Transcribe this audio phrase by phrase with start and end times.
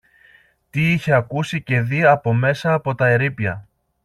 [0.69, 3.67] τι είχε ακούσει και δει από μέσα από τα ερείπια